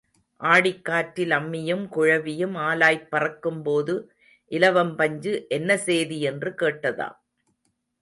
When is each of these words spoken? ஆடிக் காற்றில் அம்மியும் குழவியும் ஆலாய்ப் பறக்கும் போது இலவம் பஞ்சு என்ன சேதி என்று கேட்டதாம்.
ஆடிக் 0.41 0.85
காற்றில் 0.85 1.29
அம்மியும் 1.29 1.83
குழவியும் 1.87 2.55
ஆலாய்ப் 2.61 3.07
பறக்கும் 3.09 3.61
போது 3.61 3.95
இலவம் 4.51 4.95
பஞ்சு 4.95 5.45
என்ன 5.49 5.77
சேதி 5.77 6.19
என்று 6.21 6.51
கேட்டதாம். 6.61 7.17